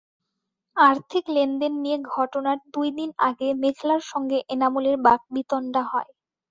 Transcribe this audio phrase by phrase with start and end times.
[0.77, 6.11] আর্থিক লেনদেন নিয়ে ঘটনার দুই দিন আগে মেঘলার সঙ্গে এনামুলের বাগবিতণ্ডা হয়।